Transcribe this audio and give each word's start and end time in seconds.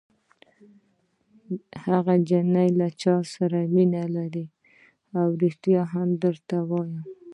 هغه 1.85 2.13
نجلۍ 2.21 2.69
له 2.79 2.87
ما 2.99 3.15
سره 3.33 3.59
مینه 3.73 4.03
لري! 4.15 4.45
ریښتیا 5.41 5.81
درته 6.23 6.57
وایم. 6.69 6.99
هو. 7.03 7.05